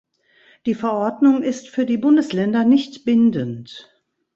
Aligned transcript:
Die 0.65 0.73
Verordnung 0.73 1.43
ist 1.43 1.67
für 1.69 1.85
die 1.85 1.97
Bundesländer 1.99 2.63
nicht 2.63 3.05
bindend. 3.05 3.99